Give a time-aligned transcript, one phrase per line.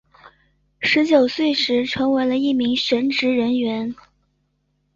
[0.79, 3.93] 十九岁时成为了一名神职人员。